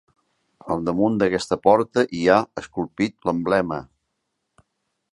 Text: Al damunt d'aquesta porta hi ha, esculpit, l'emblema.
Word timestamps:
Al 0.75 0.79
damunt 0.87 1.19
d'aquesta 1.23 1.59
porta 1.67 2.05
hi 2.21 2.23
ha, 2.31 2.39
esculpit, 2.65 3.17
l'emblema. 3.31 3.83